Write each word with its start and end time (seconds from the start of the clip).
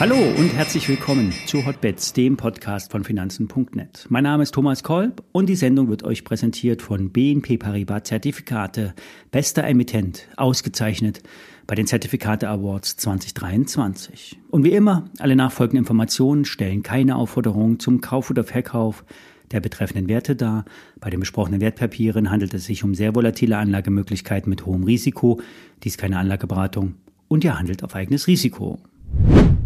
Hallo 0.00 0.16
und 0.16 0.52
herzlich 0.54 0.88
willkommen 0.88 1.32
zu 1.46 1.64
Hotbets, 1.64 2.12
dem 2.12 2.36
Podcast 2.36 2.90
von 2.90 3.04
Finanzen.net. 3.04 4.06
Mein 4.10 4.24
Name 4.24 4.42
ist 4.42 4.52
Thomas 4.52 4.82
Kolb 4.82 5.22
und 5.32 5.46
die 5.46 5.56
Sendung 5.56 5.88
wird 5.88 6.02
euch 6.02 6.24
präsentiert 6.24 6.82
von 6.82 7.10
BNP 7.10 7.56
Paribas 7.58 8.02
Zertifikate, 8.02 8.92
bester 9.30 9.64
Emittent, 9.64 10.28
ausgezeichnet 10.36 11.22
bei 11.66 11.74
den 11.74 11.86
Zertifikate 11.86 12.48
Awards 12.48 12.96
2023. 12.96 14.40
Und 14.50 14.64
wie 14.64 14.72
immer, 14.72 15.04
alle 15.20 15.36
nachfolgenden 15.36 15.84
Informationen 15.84 16.44
stellen 16.44 16.82
keine 16.82 17.16
Aufforderung 17.16 17.78
zum 17.78 18.00
Kauf 18.00 18.30
oder 18.30 18.44
Verkauf 18.44 19.04
der 19.52 19.60
betreffenden 19.60 20.08
Werte 20.08 20.36
dar. 20.36 20.64
Bei 21.00 21.10
den 21.10 21.20
besprochenen 21.20 21.60
Wertpapieren 21.60 22.30
handelt 22.30 22.54
es 22.54 22.66
sich 22.66 22.84
um 22.84 22.94
sehr 22.94 23.14
volatile 23.14 23.56
Anlagemöglichkeiten 23.56 24.50
mit 24.50 24.66
hohem 24.66 24.84
Risiko. 24.84 25.40
Dies 25.82 25.96
keine 25.96 26.18
Anlageberatung 26.18 26.94
und 27.28 27.44
ihr 27.44 27.58
handelt 27.58 27.82
auf 27.84 27.94
eigenes 27.94 28.26
Risiko. 28.26 28.78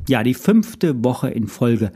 Ja, 0.09 0.22
die 0.22 0.34
fünfte 0.34 1.05
Woche 1.05 1.28
in 1.28 1.48
Folge 1.48 1.92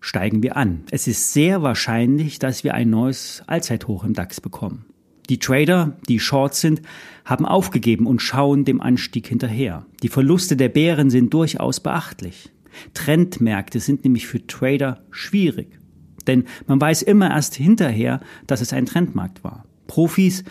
steigen 0.00 0.42
wir 0.42 0.56
an. 0.56 0.82
Es 0.90 1.06
ist 1.06 1.32
sehr 1.32 1.62
wahrscheinlich, 1.62 2.38
dass 2.38 2.64
wir 2.64 2.74
ein 2.74 2.90
neues 2.90 3.42
Allzeithoch 3.46 4.04
im 4.04 4.14
DAX 4.14 4.40
bekommen. 4.40 4.84
Die 5.28 5.38
Trader, 5.38 5.96
die 6.08 6.18
Shorts 6.18 6.60
sind, 6.60 6.82
haben 7.24 7.46
aufgegeben 7.46 8.06
und 8.06 8.20
schauen 8.20 8.64
dem 8.64 8.80
Anstieg 8.80 9.28
hinterher. 9.28 9.86
Die 10.02 10.08
Verluste 10.08 10.56
der 10.56 10.68
Bären 10.68 11.10
sind 11.10 11.32
durchaus 11.32 11.80
beachtlich. 11.80 12.50
Trendmärkte 12.94 13.78
sind 13.80 14.04
nämlich 14.04 14.26
für 14.26 14.44
Trader 14.46 15.04
schwierig. 15.10 15.78
Denn 16.26 16.44
man 16.66 16.80
weiß 16.80 17.02
immer 17.02 17.30
erst 17.30 17.54
hinterher, 17.54 18.20
dass 18.46 18.60
es 18.60 18.72
ein 18.72 18.86
Trendmarkt 18.86 19.44
war. 19.44 19.64
Profis, 19.86 20.44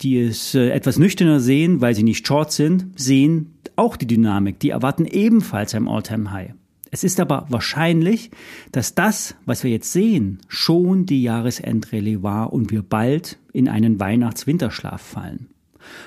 die 0.00 0.18
es 0.18 0.54
äh, 0.54 0.70
etwas 0.70 0.98
nüchterner 0.98 1.40
sehen, 1.40 1.80
weil 1.80 1.94
sie 1.94 2.02
nicht 2.02 2.26
short 2.26 2.52
sind, 2.52 2.86
sehen 2.96 3.54
auch 3.76 3.96
die 3.96 4.06
Dynamik. 4.06 4.60
Die 4.60 4.70
erwarten 4.70 5.04
ebenfalls 5.04 5.74
ein 5.74 5.88
All-Time-High. 5.88 6.54
Es 6.90 7.04
ist 7.04 7.20
aber 7.20 7.46
wahrscheinlich, 7.48 8.30
dass 8.72 8.94
das, 8.94 9.34
was 9.44 9.62
wir 9.62 9.70
jetzt 9.70 9.92
sehen, 9.92 10.38
schon 10.48 11.04
die 11.04 11.22
Jahresendrallye 11.22 12.22
war 12.22 12.52
und 12.52 12.70
wir 12.70 12.82
bald 12.82 13.38
in 13.52 13.68
einen 13.68 14.00
Weihnachts-Winterschlaf 14.00 15.00
fallen. 15.00 15.48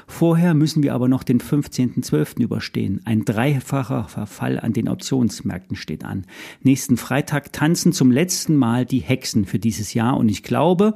Vorher 0.07 0.53
müssen 0.53 0.83
wir 0.83 0.93
aber 0.93 1.07
noch 1.07 1.23
den 1.23 1.39
15.12. 1.39 2.41
überstehen. 2.41 3.01
Ein 3.05 3.25
dreifacher 3.25 4.05
Verfall 4.07 4.59
an 4.59 4.73
den 4.73 4.87
Optionsmärkten 4.87 5.75
steht 5.75 6.03
an. 6.05 6.25
Nächsten 6.61 6.97
Freitag 6.97 7.53
tanzen 7.53 7.93
zum 7.93 8.11
letzten 8.11 8.55
Mal 8.55 8.85
die 8.85 8.99
Hexen 8.99 9.45
für 9.45 9.59
dieses 9.59 9.93
Jahr 9.93 10.17
und 10.17 10.29
ich 10.29 10.43
glaube, 10.43 10.93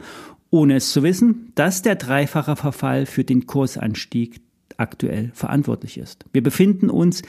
ohne 0.49 0.75
es 0.75 0.91
zu 0.91 1.03
wissen, 1.03 1.51
dass 1.55 1.81
der 1.81 1.95
dreifache 1.95 2.55
Verfall 2.55 3.05
für 3.05 3.23
den 3.23 3.45
Kursanstieg 3.45 4.44
aktuell 4.77 5.31
verantwortlich 5.33 5.97
ist. 5.97 6.25
Wir 6.33 6.43
befinden 6.43 6.89
uns 6.89 7.21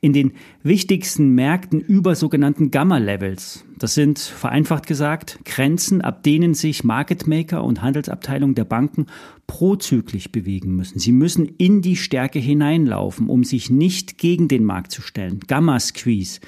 in 0.00 0.12
den 0.12 0.32
wichtigsten 0.62 1.30
Märkten 1.34 1.80
über 1.80 2.14
sogenannten 2.14 2.70
Gamma-Levels. 2.70 3.64
Das 3.78 3.94
sind 3.94 4.18
vereinfacht 4.18 4.86
gesagt 4.86 5.40
Grenzen, 5.44 6.00
ab 6.00 6.22
denen 6.22 6.54
sich 6.54 6.84
Market 6.84 7.26
Maker 7.26 7.64
und 7.64 7.82
Handelsabteilungen 7.82 8.54
der 8.54 8.64
Banken 8.64 9.06
prozyklisch 9.46 10.30
bewegen 10.30 10.76
müssen. 10.76 10.98
Sie 10.98 11.12
müssen 11.12 11.46
in 11.58 11.82
die 11.82 11.96
Stärke 11.96 12.38
hineinlaufen, 12.38 13.28
um 13.28 13.44
sich 13.44 13.70
nicht 13.70 14.18
gegen 14.18 14.48
den 14.48 14.64
Markt 14.64 14.92
zu 14.92 15.02
stellen. 15.02 15.40
Gamma-Squeeze 15.40 16.40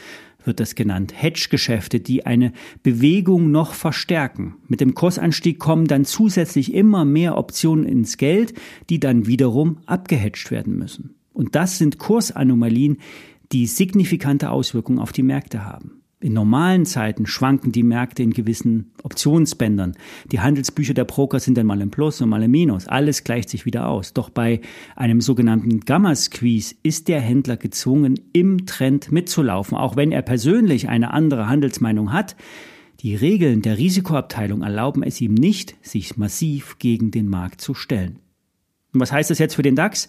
wird 0.45 0.61
das 0.61 0.75
genannt. 0.75 1.13
Hedge-Geschäfte, 1.15 2.01
die 2.01 2.27
eine 2.27 2.53
Bewegung 2.83 3.51
noch 3.51 3.75
verstärken. 3.75 4.57
Mit 4.69 4.81
dem 4.81 4.95
Kursanstieg 4.95 5.59
kommen 5.59 5.87
dann 5.87 6.05
zusätzlich 6.05 6.75
immer 6.75 7.05
mehr 7.05 7.37
Optionen 7.39 7.85
ins 7.85 8.17
Geld, 8.17 8.55
die 8.91 9.01
dann 9.01 9.27
wiederum 9.27 9.79
abgehatcht 9.87 10.51
werden 10.51 10.77
müssen. 10.77 11.15
Und 11.33 11.55
das 11.55 11.79
sind 11.79 11.99
Kursanomalien, 11.99 12.99
die 13.53 13.67
signifikante 13.67 14.51
Auswirkungen 14.51 14.99
auf 14.99 15.13
die 15.13 15.23
Märkte 15.23 15.65
haben. 15.65 16.04
In 16.21 16.33
normalen 16.33 16.87
Zeiten 16.87 17.27
schwanken 17.27 17.71
die 17.71 17.83
Märkte 17.83 18.23
in 18.23 18.33
gewissen 18.33 18.93
Optionsbändern. 19.03 19.95
Die 20.33 20.41
Handelsbücher 20.41 20.95
der 20.95 21.05
Broker 21.05 21.39
sind 21.39 21.59
dann 21.59 21.67
mal 21.67 21.81
im 21.81 21.91
Plus 21.91 22.21
und 22.21 22.31
mal 22.31 22.43
im 22.43 22.51
Minus. 22.51 22.89
Alles 22.89 23.25
gleicht 23.25 23.51
sich 23.51 23.67
wieder 23.67 23.89
aus. 23.89 24.15
Doch 24.15 24.31
bei 24.31 24.61
einem 24.97 25.21
sogenannten 25.21 25.81
Gamma-Squeeze 25.81 26.77
ist 26.83 27.09
der 27.09 27.21
Händler 27.21 27.57
gezwungen, 27.57 28.19
im 28.33 28.65
Trend 28.65 29.13
mitzulaufen, 29.13 29.77
auch 29.77 29.97
wenn 29.97 30.13
er 30.13 30.23
persönlich 30.23 30.89
eine 30.89 31.13
andere 31.13 31.49
Handelsmeinung 31.49 32.13
hat. 32.13 32.37
Die 33.01 33.15
Regeln 33.15 33.61
der 33.61 33.77
Risikoabteilung 33.77 34.63
erlauben 34.63 35.03
es 35.03 35.21
ihm 35.21 35.35
nicht, 35.35 35.77
sich 35.83 36.17
massiv 36.17 36.79
gegen 36.79 37.11
den 37.11 37.29
Markt 37.29 37.61
zu 37.61 37.75
stellen. 37.75 38.19
Und 38.95 39.01
was 39.01 39.13
heißt 39.13 39.29
das 39.31 39.39
jetzt 39.39 39.57
für 39.57 39.63
den 39.63 39.77
DAX? 39.77 40.09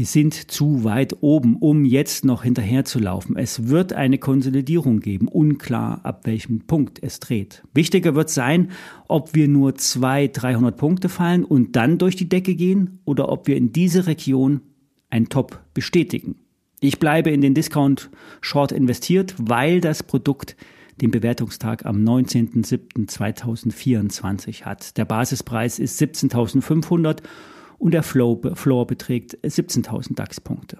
Wir 0.00 0.06
sind 0.06 0.50
zu 0.50 0.82
weit 0.82 1.18
oben, 1.20 1.58
um 1.58 1.84
jetzt 1.84 2.24
noch 2.24 2.44
hinterherzulaufen. 2.44 3.36
Es 3.36 3.68
wird 3.68 3.92
eine 3.92 4.16
Konsolidierung 4.16 5.00
geben, 5.00 5.28
unklar 5.28 6.00
ab 6.04 6.22
welchem 6.24 6.60
Punkt 6.60 6.98
es 7.02 7.20
dreht. 7.20 7.62
Wichtiger 7.74 8.14
wird 8.14 8.30
sein, 8.30 8.70
ob 9.08 9.34
wir 9.34 9.46
nur 9.46 9.74
200, 9.74 10.42
300 10.42 10.74
Punkte 10.78 11.10
fallen 11.10 11.44
und 11.44 11.76
dann 11.76 11.98
durch 11.98 12.16
die 12.16 12.30
Decke 12.30 12.54
gehen 12.54 13.00
oder 13.04 13.28
ob 13.28 13.46
wir 13.46 13.58
in 13.58 13.74
diese 13.74 14.06
Region 14.06 14.62
ein 15.10 15.28
Top 15.28 15.60
bestätigen. 15.74 16.36
Ich 16.80 16.98
bleibe 16.98 17.28
in 17.28 17.42
den 17.42 17.52
Discount 17.52 18.08
Short 18.40 18.72
investiert, 18.72 19.34
weil 19.36 19.82
das 19.82 20.02
Produkt 20.02 20.56
den 21.02 21.10
Bewertungstag 21.10 21.84
am 21.84 22.02
19.07.2024 22.02 24.62
hat. 24.62 24.96
Der 24.96 25.04
Basispreis 25.04 25.78
ist 25.78 26.00
17.500 26.00 27.18
und 27.80 27.92
der 27.92 28.02
Floor 28.02 28.86
beträgt 28.86 29.36
17.000 29.42 30.14
DAX-Punkte. 30.14 30.78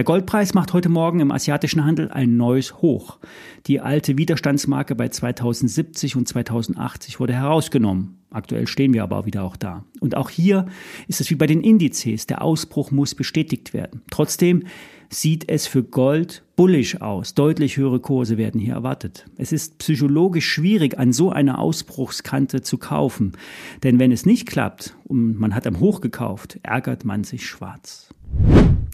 Der 0.00 0.04
Goldpreis 0.04 0.54
macht 0.54 0.72
heute 0.72 0.88
Morgen 0.88 1.20
im 1.20 1.30
asiatischen 1.30 1.84
Handel 1.84 2.10
ein 2.10 2.38
neues 2.38 2.80
Hoch. 2.80 3.18
Die 3.66 3.80
alte 3.80 4.16
Widerstandsmarke 4.16 4.94
bei 4.94 5.10
2070 5.10 6.16
und 6.16 6.26
2080 6.26 7.20
wurde 7.20 7.34
herausgenommen. 7.34 8.16
Aktuell 8.30 8.66
stehen 8.66 8.94
wir 8.94 9.02
aber 9.02 9.26
wieder 9.26 9.44
auch 9.44 9.56
da. 9.56 9.84
Und 10.00 10.16
auch 10.16 10.30
hier 10.30 10.64
ist 11.06 11.20
es 11.20 11.28
wie 11.28 11.34
bei 11.34 11.46
den 11.46 11.60
Indizes. 11.60 12.26
Der 12.26 12.40
Ausbruch 12.40 12.90
muss 12.90 13.14
bestätigt 13.14 13.74
werden. 13.74 14.00
Trotzdem 14.10 14.62
sieht 15.10 15.50
es 15.50 15.66
für 15.66 15.82
Gold 15.82 16.44
bullish 16.56 17.02
aus. 17.02 17.34
Deutlich 17.34 17.76
höhere 17.76 18.00
Kurse 18.00 18.38
werden 18.38 18.58
hier 18.58 18.72
erwartet. 18.72 19.26
Es 19.36 19.52
ist 19.52 19.76
psychologisch 19.76 20.48
schwierig, 20.48 20.98
an 20.98 21.12
so 21.12 21.30
einer 21.30 21.58
Ausbruchskante 21.58 22.62
zu 22.62 22.78
kaufen. 22.78 23.32
Denn 23.82 23.98
wenn 23.98 24.12
es 24.12 24.24
nicht 24.24 24.48
klappt 24.48 24.96
und 25.04 25.38
man 25.38 25.54
hat 25.54 25.66
am 25.66 25.78
Hoch 25.78 26.00
gekauft, 26.00 26.58
ärgert 26.62 27.04
man 27.04 27.22
sich 27.22 27.46
schwarz. 27.46 28.08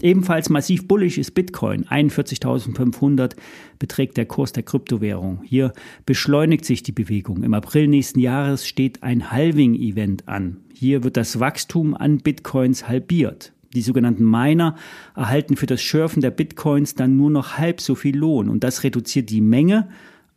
Ebenfalls 0.07 0.51
massiv 0.51 0.87
bullish 0.87 1.19
ist 1.19 1.33
Bitcoin. 1.33 1.85
41.500 1.87 3.35
beträgt 3.81 4.17
der 4.17 4.27
Kurs 4.27 4.53
der 4.53 4.63
Kryptowährung. 4.63 5.41
Hier 5.43 5.73
beschleunigt 6.05 6.65
sich 6.65 6.85
die 6.85 6.93
Bewegung. 6.93 7.43
Im 7.43 7.55
April 7.55 7.89
nächsten 7.89 8.21
Jahres 8.21 8.69
steht 8.69 9.03
ein 9.03 9.33
Halving-Event 9.33 10.29
an. 10.29 10.59
Hier 10.73 11.03
wird 11.03 11.17
das 11.17 11.41
Wachstum 11.41 11.97
an 11.97 12.19
Bitcoins 12.19 12.87
halbiert. 12.87 13.53
Die 13.75 13.83
sogenannten 13.83 14.25
Miner 14.25 14.77
erhalten 15.17 15.57
für 15.57 15.67
das 15.67 15.83
Schürfen 15.83 16.23
der 16.23 16.31
Bitcoins 16.31 16.95
dann 16.95 17.17
nur 17.17 17.31
noch 17.31 17.59
halb 17.59 17.81
so 17.81 17.97
viel 17.97 18.17
Lohn 18.17 18.49
und 18.49 18.63
das 18.63 18.85
reduziert 18.85 19.29
die 19.31 19.41
Menge 19.41 19.89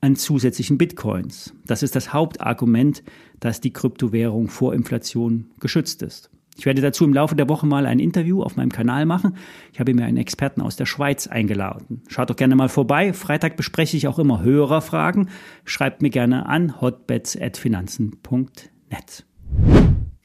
an 0.02 0.16
zusätzlichen 0.16 0.79
Bitcoins. 0.79 1.53
Das 1.68 1.84
ist 1.84 1.96
das 1.96 2.12
Hauptargument, 2.12 3.03
dass 3.40 3.62
die 3.62 3.72
Kryptowährung 3.72 4.47
vor 4.47 4.74
Inflation 4.74 5.52
geschützt 5.59 6.02
ist. 6.02 6.31
Ich 6.59 6.66
werde 6.66 6.81
dazu 6.81 7.06
im 7.06 7.14
Laufe 7.14 7.38
der 7.38 7.47
Woche 7.47 7.66
mal 7.66 7.86
ein 7.86 8.00
Interview 8.00 8.44
auf 8.44 8.58
meinem 8.58 8.74
Kanal 8.74 9.06
machen. 9.06 9.38
Ich 9.72 9.80
habe 9.80 9.94
mir 9.94 10.03
einen 10.03 10.18
Experten 10.18 10.59
aus 10.59 10.75
der 10.75 10.86
Schweiz 10.86 11.25
eingeladen. 11.25 12.02
Schaut 12.09 12.30
doch 12.30 12.36
gerne 12.36 12.58
mal 12.58 12.68
vorbei. 12.68 13.14
Freitag 13.14 13.56
bespreche 13.56 13.96
ich 13.96 14.09
auch 14.09 14.20
immer 14.20 14.44
Hörerfragen. 14.44 15.30
Schreibt 15.64 16.02
mir 16.02 16.09
gerne 16.09 16.47
an 16.47 16.81
hotbets.finanzen.net. 16.81 19.25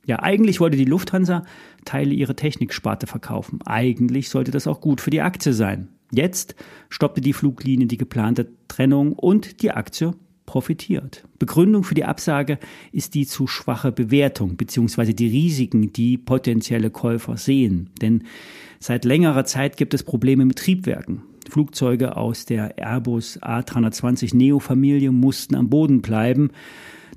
Ja, 0.06 0.22
eigentlich 0.24 0.58
wollte 0.58 0.76
die 0.76 0.86
Lufthansa 0.86 1.44
Teile 1.84 2.12
ihrer 2.12 2.34
Techniksparte 2.34 3.06
verkaufen. 3.06 3.60
Eigentlich 3.64 4.28
sollte 4.28 4.50
das 4.50 4.66
auch 4.66 4.80
gut 4.80 5.00
für 5.00 5.10
die 5.10 5.22
Aktie 5.22 5.52
sein. 5.52 5.90
Jetzt 6.10 6.56
stoppte 6.88 7.20
die 7.20 7.32
Fluglinie 7.32 7.86
die 7.86 7.96
geplante 7.96 8.48
Trennung 8.66 9.12
und 9.12 9.62
die 9.62 9.70
Aktie 9.70 10.14
profitiert. 10.46 11.24
Begründung 11.38 11.84
für 11.84 11.94
die 11.94 12.04
Absage 12.04 12.58
ist 12.92 13.14
die 13.14 13.26
zu 13.26 13.46
schwache 13.46 13.92
Bewertung 13.92 14.56
bzw. 14.56 15.12
die 15.12 15.28
Risiken, 15.28 15.92
die 15.92 16.18
potenzielle 16.18 16.90
Käufer 16.90 17.36
sehen. 17.36 17.90
Denn 18.00 18.24
seit 18.78 19.04
längerer 19.04 19.44
Zeit 19.44 19.76
gibt 19.76 19.94
es 19.94 20.02
Probleme 20.02 20.44
mit 20.44 20.58
Triebwerken. 20.58 21.22
Flugzeuge 21.48 22.16
aus 22.16 22.46
der 22.46 22.78
Airbus 22.78 23.40
A320 23.42 24.34
Neo 24.36 24.58
Familie 24.58 25.10
mussten 25.10 25.54
am 25.54 25.68
Boden 25.68 26.02
bleiben. 26.02 26.50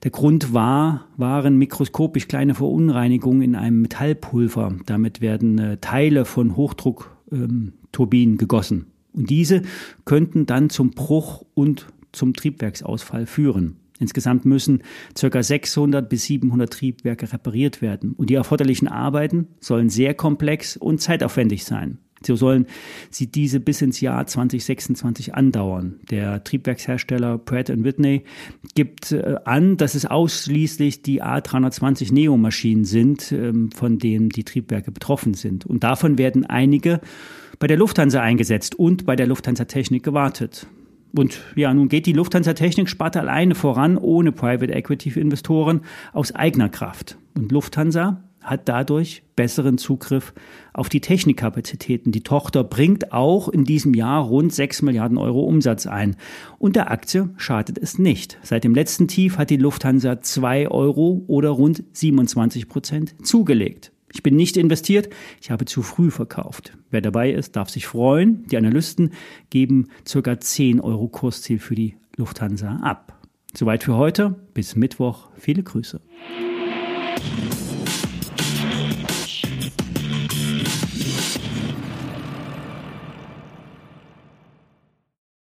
Der 0.03 0.12
Grund 0.12 0.53
war, 0.53 1.07
waren 1.18 1.57
mikroskopisch 1.57 2.27
kleine 2.27 2.53
Verunreinigungen 2.53 3.41
in 3.41 3.56
einem 3.56 3.81
Metallpulver. 3.81 4.75
Damit 4.85 5.21
werden 5.21 5.57
äh, 5.57 5.77
Teile 5.77 6.25
von 6.25 6.56
Hochdruckturbinen 6.56 8.33
ähm, 8.33 8.38
gegossen. 8.38 8.88
Und 9.13 9.29
diese 9.29 9.63
könnten 10.06 10.45
dann 10.45 10.69
zum 10.69 10.91
Bruch 10.91 11.44
und 11.56 11.88
zum 12.18 12.34
Triebwerksausfall 12.34 13.25
führen. 13.25 13.78
Insgesamt 14.00 14.46
müssen 14.46 14.84
ca. 15.19 15.42
600 15.42 16.08
bis 16.08 16.25
700 16.25 16.72
Triebwerke 16.72 17.31
repariert 17.31 17.81
werden 17.81 18.14
und 18.14 18.30
die 18.30 18.36
erforderlichen 18.36 18.88
Arbeiten 18.88 19.48
sollen 19.60 19.90
sehr 19.90 20.14
komplex 20.14 20.78
und 20.78 21.02
zeitaufwendig 21.02 21.66
sein. 21.66 22.00
So 22.24 22.36
sollen 22.36 22.66
sie 23.12 23.28
diese 23.28 23.60
bis 23.60 23.81
ins 23.81 24.02
Jahr 24.02 24.25
2026 24.25 25.36
andauern. 25.36 26.00
Der 26.10 26.44
Triebwerkshersteller 26.44 27.38
Pratt 27.38 27.69
Whitney 27.69 28.24
gibt 28.74 29.12
äh, 29.12 29.36
an, 29.46 29.78
dass 29.78 29.94
es 29.94 30.06
ausschließlich 30.06 31.04
die 31.04 31.22
A320 31.22 32.12
Neo-Maschinen 32.13 32.86
sind, 32.86 33.31
ähm, 33.31 33.72
von 33.72 34.00
denen 34.00 34.30
die 34.30 34.44
Triebwerke 34.44 34.92
betroffen 34.92 35.36
sind. 35.36 35.66
Und 35.66 35.84
davon 35.84 36.18
werden 36.18 36.46
einige 36.46 37.02
bei 37.60 37.68
der 37.68 37.78
Lufthansa 37.78 38.22
eingesetzt 38.22 38.75
und 38.75 39.06
bei 39.06 39.16
der 39.16 39.28
Lufthansa 39.28 39.66
Technik 39.66 40.04
gewartet. 40.04 40.68
Und 41.13 41.42
ja, 41.56 41.74
nun 41.74 41.89
geht 41.89 42.06
die 42.06 42.13
Lufthansa 42.13 42.54
Technik 42.54 42.89
Sparte 42.89 43.19
alleine 43.19 43.56
voran, 43.56 43.98
ohne 43.98 44.31
Private 44.31 44.74
Equity 44.74 45.19
Investoren, 45.19 45.81
aus 46.13 46.33
eigener 46.36 46.69
Kraft. 46.69 47.18
Und 47.36 47.51
Lufthansa 47.51 48.24
hat 48.48 48.69
dadurch 48.69 49.24
besseren 49.36 49.77
Zugriff 49.77 50.33
auf 50.74 50.89
die 50.89 51.01
Technikkapazitäten. 51.01 52.12
Die 52.12 52.24
Tochter 52.24 52.63
bringt 52.63 53.12
auch 53.12 53.50
in 53.50 53.65
diesem 53.65 53.94
Jahr 53.94 54.24
rund 54.24 54.54
6 54.54 54.83
Milliarden 54.83 55.18
Euro 55.18 55.42
Umsatz 55.42 55.86
ein. 55.86 56.15
Und 56.57 56.75
der 56.75 56.89
Aktie 56.89 57.30
schadet 57.36 57.77
es 57.77 58.00
nicht. 58.00 58.39
Seit 58.44 58.63
dem 58.63 58.74
letzten 58.74 59.07
Tief 59.07 59.38
hat 59.38 59.50
die 59.50 59.57
Lufthansa 59.57 60.21
2 60.21 60.69
Euro 60.69 61.24
oder 61.27 61.50
rund 61.50 61.83
27 61.92 62.69
Prozent 62.69 63.15
zugelegt. 63.21 63.92
Ich 64.18 64.24
bin 64.24 64.36
nicht 64.36 64.58
investiert, 64.58 65.10
ich 65.40 65.52
habe 65.52 65.66
zu 65.66 65.84
früh 65.84 66.10
verkauft. 66.10 66.75
Wer 66.90 67.02
dabei 67.02 67.30
ist, 67.30 67.56
darf 67.56 67.69
sich 67.69 67.86
freuen. 67.86 68.48
Die 68.48 68.58
Analysten 68.58 69.12
geben 69.52 69.90
ca. 70.12 70.40
10 70.40 70.81
Euro 70.81 71.08
Kursziel 71.08 71.60
für 71.60 71.75
die 71.75 71.98
Lufthansa 72.16 72.78
ab. 72.78 73.22
Soweit 73.56 73.84
für 73.84 73.96
heute. 73.96 74.34
Bis 74.56 74.75
Mittwoch. 74.75 75.30
Viele 75.38 75.62
Grüße. 75.62 76.02